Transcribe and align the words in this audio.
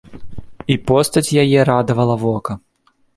І 0.75 0.77
постаць 0.91 1.25
яе 1.43 1.59
радавала 1.71 2.15
вока. 2.23 2.53